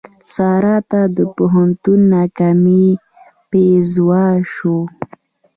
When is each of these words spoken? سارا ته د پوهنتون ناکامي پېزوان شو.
سارا 0.35 0.77
ته 0.89 1.01
د 1.15 1.17
پوهنتون 1.35 1.99
ناکامي 2.13 2.85
پېزوان 3.49 4.37
شو. 4.53 4.77